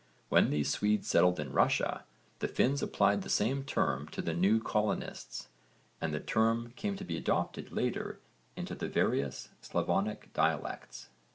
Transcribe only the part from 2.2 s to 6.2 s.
the Finns applied the same term to the new colonists and the